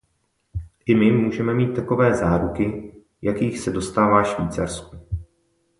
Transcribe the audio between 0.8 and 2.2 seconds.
I my můžeme mít takové